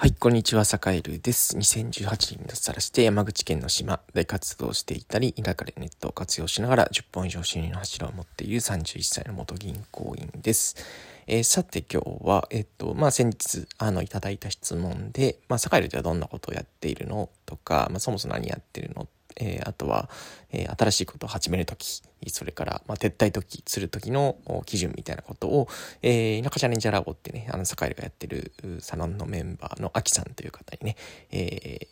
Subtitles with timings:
[0.00, 1.58] はい、こんにちは、坂井ルです。
[1.58, 10.76] 2018年に脱サラして山口県の島で活動していたり、田舎でネットを活用しながら10本以上収入の柱を持っている31歳の元銀行員です。
[11.26, 19.06] えー、さて今日は、えっと、まあ、先日、あの、いただいた質問で、まあ、坂井ルではどんなことをやっているのとか、まあ、そもそも何やってるの
[19.40, 20.08] えー、あとは、
[20.52, 24.36] えー、新しいことを始めるとき、それから、まあ、撤退時、するときの
[24.66, 25.68] 基準みたいなことを、
[26.02, 30.96] えー、田舎チャレンジャーラボってね、あの、坂井がやってるサロンのメンバーのアキさんという方にね、
[31.30, 31.86] えー、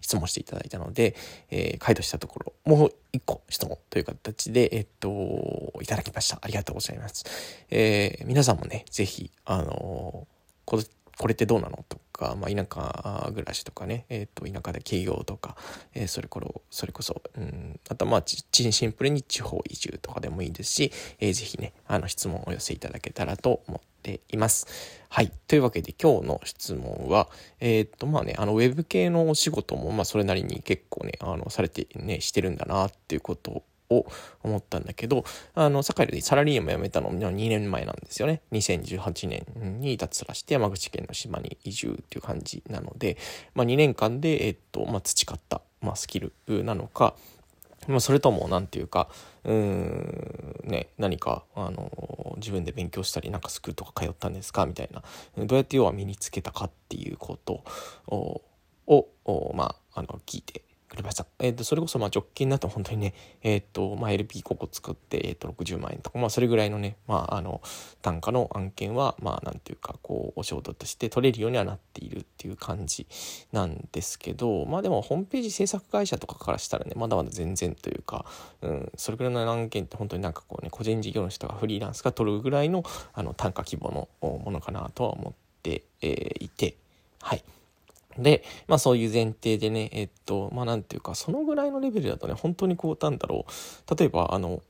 [0.00, 1.16] 質問していただいたので、
[1.50, 6.38] えー、回答したところ、もう一個質問という形で、えっと、いただきました。
[6.42, 7.24] ありがとうございます。
[7.70, 10.86] えー、皆さんもね、ぜひ、あのー、
[11.18, 11.84] これってどうなの？
[11.88, 15.56] とか、まあ、田舎暮らしとかね、えー、と田舎で起業とか、
[15.94, 24.66] えー、それころそれこそ、うん、あとまあシンプルに地方移住とかでもいいですし、えー、ぜひねあの質問をお寄せいただけたらと思っています。
[25.08, 25.30] はい。
[25.46, 27.28] というわけで今日の質問は、
[27.60, 33.62] えー、っとまあね、あのウェブ系のお仕事もまあそれなりに結構ね、あのされてね、してるんだなっていうこと
[33.94, 34.06] を
[34.42, 38.42] 思ったんだけど、あの、坂井でサラリーマン辞めたのも2年前なんですよね。
[38.52, 43.16] 2018年に脱サラして山口県の島に移住っていう感じなので、
[43.54, 47.14] まあ、2年間で、えっと、まあ、培った、まあ、スキルなのか、
[47.88, 49.08] まあ、それとも何て言うか
[49.44, 55.02] うーんね何かあの自分で勉強したりなんかスクールとか通ったんですかみたいな
[55.44, 57.62] どうやって要は身につけたかっていうこと
[58.06, 58.42] を
[58.86, 60.62] をまああの聞いて
[60.94, 61.26] くれました。
[61.40, 67.60] えっ、ー、と、それこそまあ直近だと本当にね、えっ、ー、と、まあ LP ここ作って、えっ、ー、と、60万円とか、まあそれぐらいのね、まああの、
[68.02, 73.06] 単価の案件は、まあなんていうか、こう、お仕事として取れるようにはなっているっていう感じ
[73.52, 78.24] なんですけど、まあでもホームページ制作会社とかからしたらね、まだまだ全然というか、
[78.62, 86.76] うん、それぐらいの案件って本当になんかこうね、個人事業主とかフリーランスが取るぐらいの、あの、単価規模のものかなとは思って、えいて、
[87.20, 87.44] はい。
[88.18, 94.62] で、まあそういう前提でね、えっと、まあなんていうか、そのぐらいのレベルだとね、本当にこう、なんだろう、例えば、あの、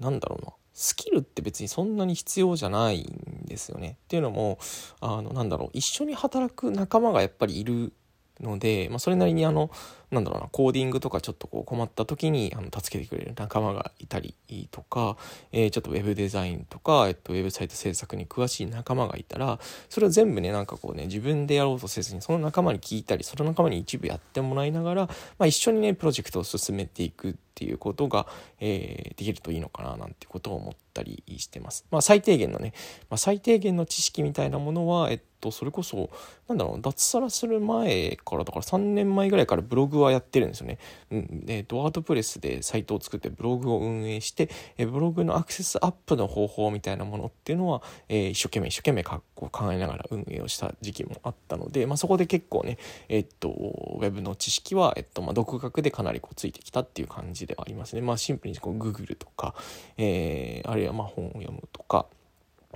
[0.00, 3.96] なんだろうな、スキルって別にそんなに必要じゃないんですよね。
[4.04, 4.58] っていうのも、
[5.00, 7.92] あの、なんだろう、一緒に働く仲間がやっぱりいる
[8.40, 9.70] ので、まあ、それなりにあの
[10.10, 14.34] なんだろうなコーディングとかちょっとこう困った時にあの助けてくれる仲間がいたり
[14.70, 15.16] とか、
[15.52, 19.58] えー、ちょっとウェブデザインとか、えっと、ウェブサイト制作に詳しい仲間がいたら
[19.88, 28.28] それを全部ねなんかこうね自分でやろうとせずにその仲間に聞いたりその仲間に一部やってもらいながら、まあ、一緒にねプロジェクトを進めていくっていうことが、
[28.60, 31.84] えー、できるといいのかななんてことを思ったりしてます。
[31.90, 32.72] まあ、最低限のね、
[33.10, 36.08] まあ、最低限の知識みたいなものは、えっと、それこそ
[36.46, 40.78] なんだろう脱サラする前からだから3年前ぐらいからブログはやってるんですよね。
[41.10, 52.78] うん、えっとワードプレスでサイトを作ってブログを運営してえブログのアクセスアップの方法みたいなものっていうのは、え、一生懸命一生懸命かこ考えながら運営をした時期もあったので、まあ、そこで結構ね
[53.08, 58.02] えっとウェブの知識は、えっとまあ、独学でかなりこうついてきたっていう感じではありますね。
[58.02, 59.54] まあ、シンプルにこう Google とか、
[59.96, 62.06] えー、あるいはま本を読むとか、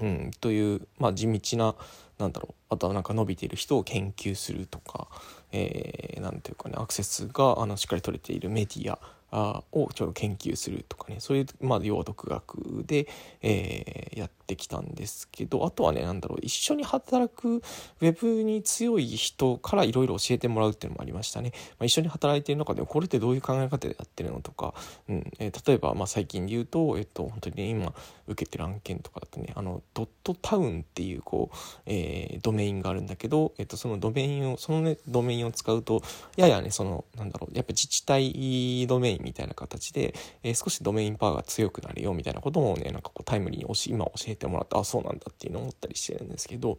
[0.00, 1.74] うん、という、まあ、地道な
[2.18, 2.54] なんだろう。
[2.70, 5.08] あとはなんか伸びている人を研究するとか、
[5.52, 8.98] えー、ていうかねアクセスがあのしっかり取れているメディア
[9.30, 11.20] あをちょっと研究するとかね。
[11.20, 13.06] そういう、まあ、要は独学で、
[13.42, 24.74] えー、やってきたんですけどあとはね何だろう一緒に働くウェブに強い人からいろいろ教えてもらうっていうのもありましたね、まあ、一緒に働いてる中でこれってどういう考え方でやってるのとか、
[25.08, 25.32] うん。
[25.38, 27.92] えー、例えば、まあ、最近で言うと、えっと、本当にね今
[28.26, 31.56] 受けてる案件とかだとねあのドットタウンっていうこう、
[31.86, 36.02] えー、ドメインがあるんだけど、えっと、そのドメインをそのねドメインを使うと
[36.36, 46.78] ややねそのなんだろうやっぱ自治体ドメインみたいな形で、えー、少しドメインパワーが強くなるよみたいなこともねなんかこうタイムリーに今教えてもらってあそうなんだっていうのを思ったりしてるんですけど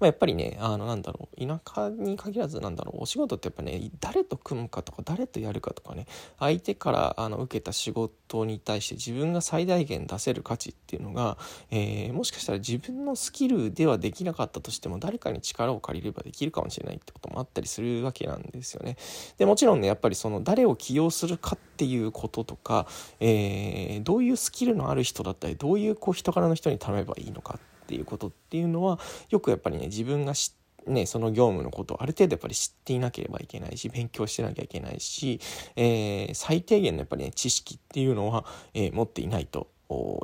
[0.00, 6.06] まあ、やっぱりねあのなんだろう田舎に限らずなんだろうお仕事ってやっぱね誰と組むかとか誰とやるかとかね
[6.38, 11.38] 相手からあの受けた仕事に対して自分が最大限出せる価値っていうのが、
[11.70, 18.96] えー、もしかしたら自分のスキルではできなかったとしても誰かに力を借りればできるかもしれないってこともあったりするわけなんですよね。
[19.38, 22.86] でもちろんねやっぱりその誰を起用するかっていうこととか、
[23.20, 29.00] えー、どういうスキルのある人だったりどういうこう人からの人に頼めばいいのかってていうことっていうのは
[29.30, 30.52] よくやっぱりね自分が知
[30.86, 35.40] ね、その業務のことをある程度やっぱり知っていなければいけないし勉強してなきゃいけないし、
[35.76, 38.44] えー、最低限のやっぱりね知識っていうのは、
[38.74, 39.68] えー、持っていないと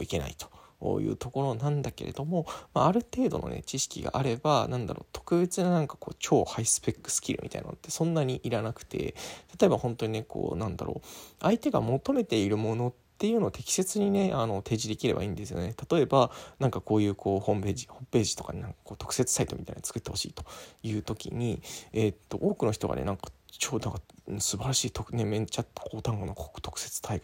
[0.01, 0.53] いけないと。
[1.01, 2.45] いうところなんだけれども、
[2.75, 9.15] まあ、ある程度のね知識があればなんだろう特別ななんかこう超ハイスペックスキルみたいなのってそんなにいらなくて
[9.59, 11.09] 例えば本当にねこうなんだろう
[11.41, 15.75] 相手が求めているものってっていうのを適切にねあの提示できればいいんですよね。
[15.91, 20.45] 例えばなんかこういうこうホームページホームページとかになんかこう特設サイトみたいなの作ってほしいと
[20.83, 21.63] いう時に、
[21.93, 24.01] えー、っと多くの人がねなんか超なんか
[24.39, 27.15] 素晴らしい特ねめっちゃ高単語の特設サ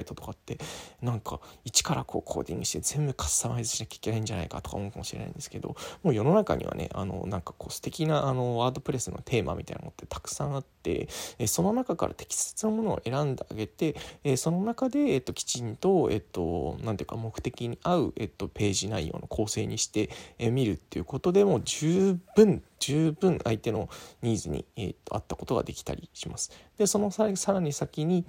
[0.00, 0.58] イトとかって
[1.00, 11.08] なんか一からこうコーディングして全部カスタマイズしなきゃいけないんじゃないかとか思うかもしれないんですけどもう世の中にはねあのなんかこう素敵なあのワードプレスのテーマみたいなのってたくさんあって
[11.38, 23.88] えその中から適切なものを選んであげてえその中で、えっと、きちんと、えっと、なんていうか目的に合う、えっと、ページ内容の構成にしてえ見るっていうことでも十分十分相手の
[24.22, 26.49] ニーズに、えー、合ったことができたりします。
[26.78, 28.24] でそのさらに先に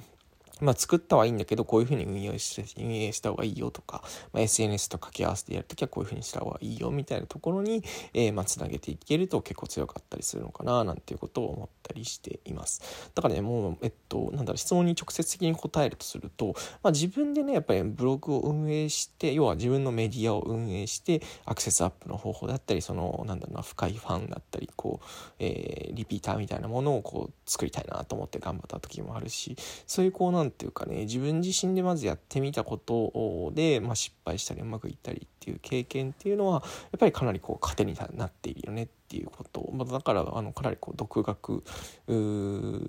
[0.61, 13.11] まあ、作ったはいいんだけどこういうふうに運用して運営した方がいいよとか、まあ、SNS と掛け合わせてやるときはこういうふうにした方がいいよみたいなところに、えー、まあつなげていけると結構強かったりするのかななんていうことを思ったりしています。
[13.15, 25.05] だからねもうえっとなんだろう質問に直接的に答えるとすると、まあ、自分でねやっぱりブログを運営して要は自分のメディアを運営してアクセスアップの方法だったりそのなんだろうな深いファンだったりこう、
[25.39, 29.55] えー、リピーターみたいなものをこう作りたいなと思って頑張った時もあるし
[29.87, 36.61] そういうこうなんっていうかね自分自身でまずやってみたことで、まあ、失敗したりうまくいったりっていう経験っていうのは
[36.91, 41.63] やっぱりかなりこう糧になっているよねってていうこと、まあ、だからあのかなりこう独学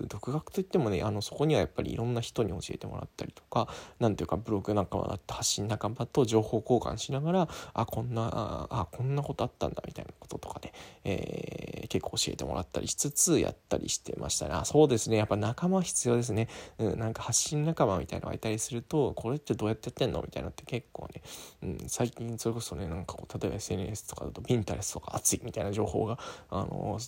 [0.07, 3.67] 独学といってもねあのそこにはやっぱりいろんな人に教えてもらったりとか
[3.99, 8.29] 何ていうかブログ仲間だって発信仲間と情報交換しながらあこんな
[8.69, 10.73] あこんなことあったんだみたいなこととかで、
[11.03, 14.53] えー、結構教えてもらったりしつつやったりしてましたね。
[14.53, 15.17] あそうですね。
[15.17, 16.47] やっぱ仲間必要ですね、
[16.77, 21.21] うん、なんか発信仲間みたいなのがいたりするとこれってどうやってやってんのみたいなって結構ね、
[21.63, 26.19] うん、最近それこそねなんかこう例えば SNS とかだとピンタレスとか熱いみたいな情報がが、
[26.49, 26.99] あの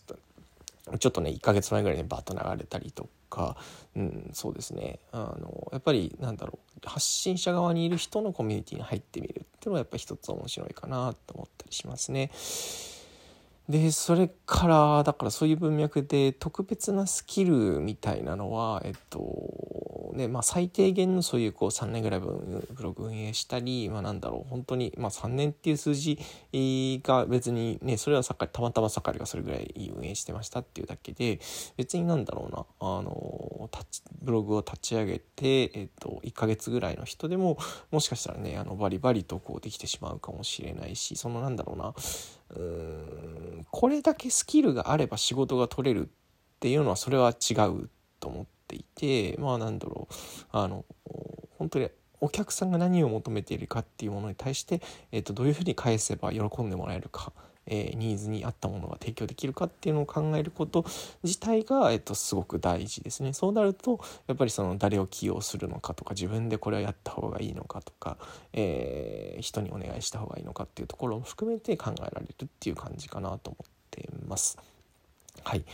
[0.99, 3.57] ちょっとね1ヶ月前ぐらいにバッと流れたりとか、
[3.95, 12.31] うん、そうですねあのやっぱりなんだろう発信者側にいる人のコミュニティに入ってみるっていうのはやっぱり一つ面白いかなと思ったりしますね。
[13.67, 19.19] でそれからだからそういう文脈で特別なスキルみたいなのはえっと
[20.15, 26.19] ねまあ最低限のそういうこう3年ぐらいブログ運営したりまあなんだろう本当にまあ3年っていう数字
[27.03, 31.39] が別にねそれはさかたまたま盛りがそれぐらい運営してましたっていうだけで
[31.77, 33.69] 別になんだろうなあの
[34.21, 37.57] ブログを立ち上げてえっと1ヶ月ぐらいの人でも
[37.91, 41.93] もしかしたらねあのバリバリとこうできてしまうかもしれないしそのなんだろうな
[42.51, 42.61] うー
[43.61, 46.09] んこれだけスキルがあれば仕事が取れるっ
[46.59, 47.89] ていうのはそれは違う
[48.19, 50.13] と思ってていてまあなんだろう
[50.51, 50.85] あの
[51.57, 51.89] 本当に
[52.21, 54.81] お客さんが何を求めているかっていうものに対して、
[55.11, 57.33] えー、とどういうふうに返せば喜んでもらえるか
[57.67, 60.85] えー、ニーズに合ったものが提供できるかっていうのを考えること
[61.23, 63.33] 自体が、えー、とすごく大事ですね。
[63.33, 68.17] そうなるとやっぱりその誰を起用するのかとか自分でこれはやった方がいいのかとか、
[68.53, 74.57] えー、人にお願いした方がいいのかっていうところも含めて考えられるっていう感じかなと思っています。
[75.43, 75.65] はい、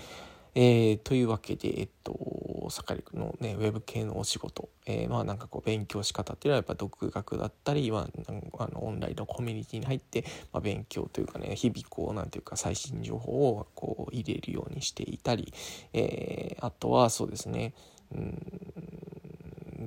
[0.54, 15.54] えー、というわけで、えっと、坂井のね、ウェブ系のお仕事、えー、まあなんかこう勉強し方っていうのはやっぱ独学だったり、まあ、あのオンラインのコミュニティに入って、まあ、勉強というかね、日々こう、なんていうか最新情報をこう入れるようにしていたり、
[15.94, 17.74] えー、あとはそうですね、
[18.14, 18.72] うん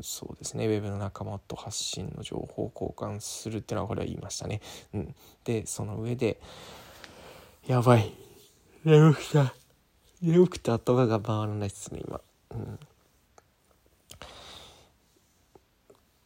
[0.02, 4.61] そうですね、ウェブの仲間と発信の情報を交換するっていうのはこれは言いましたね。
[4.93, 5.14] うん、
[5.44, 6.40] で、その上で、
[7.66, 8.12] やばい。
[8.84, 9.55] 眠くた。
[10.26, 12.19] 眠くて頭が回らないっすね、今。
[12.52, 12.78] うん。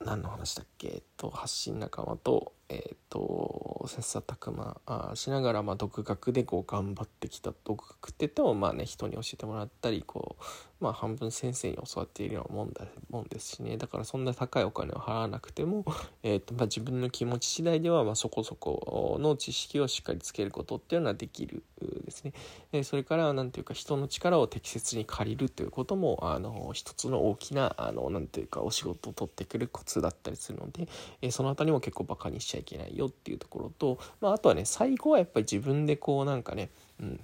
[0.06, 0.86] 何の話だっけ？
[0.86, 5.16] えっと、発信仲間と、えっ、と切磋琢磨。
[5.16, 7.52] しながら、まあ、独学でこう頑張ってきた。
[7.64, 10.36] 独学って言ってもまあね人に教えてもらったりこ
[10.80, 13.76] うまあ半分先生に教わっているようなもんだもんですしね。
[13.78, 15.84] だからそんな高いお金を払わなくても、
[16.22, 21.64] えーとまあ、自分の気持ち次第では、まあ、そこそこの知識をしっかりつけることっていうのはできる。
[22.08, 22.32] ですね。
[22.72, 30.88] でそれから何ていうか人の力を適切に借りるということもあの一つの大きなあのなんていうかお仕事を取ってくるコツだったりするので、
[31.22, 37.20] え、その辺りも結構バカにしちゃいけないよっていうところと、まあ、あとはね最後はやっぱり自分でこうなんかね、うん、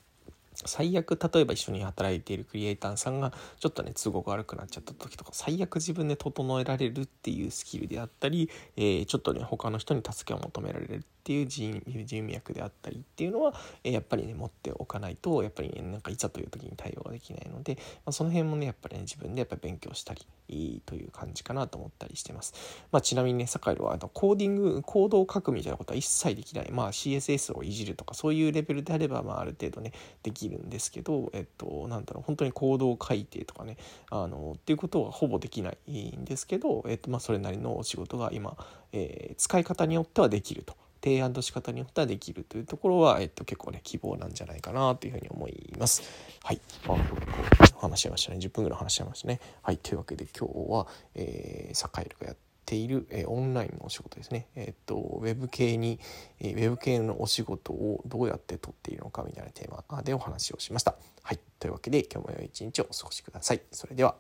[0.55, 22.55] 最悪例えば一緒に働いているクリエイターさんがちょっとね都合が悪くなっちゃった時とか最悪自分で整えられるっていうスキルであったり、えー、ちょっとね他の人に助けを求められるっっていう人脈であったりっていうのは、えやっぱりね持っておかないとやっぱり、ね、なんかいざという時に対応ができないので、まあ、その辺もねやっぱりね自分でやっぱり勉強したりいいという感じかなと思ったりしてます。
[22.93, 26.71] まあ、ちなみにね、サカイルはあのコーディング、コードを書くみたいなことは一切できない。
[26.71, 33.77] まあ、CSS をいじるとかそういうレベルであれば、まあ、ある程度ね、できるんですけど、えっと、なんだろう、本当にコードを書いてとかね、
[34.11, 38.57] あの、っていうことはほぼできないんですけど、えっと、まあ、それなりのお仕事が今、
[38.93, 40.77] えー、使い方によってはできると。
[41.05, 46.03] 提案の仕方によってはできるというところは、えっと、結構ね希望なんじゃないかなというふうに思います。
[46.43, 46.99] はい、まあ、
[47.61, 49.41] 結構話し合いましたね10分ぐらい話し合いましたね。
[49.61, 54.47] はいというわけで今日は、えー、サカエルがやっている、えー、オンラインのお仕事ですね。
[54.57, 56.01] えー、っとウェブ系に、
[56.41, 60.95] えー、ウェブ系のお仕事をどうやって取っているのかみたいなテーマでお話をしました。
[61.23, 63.61] はいというわけで今日も良い一日をお過ごしください。
[63.73, 64.15] それでは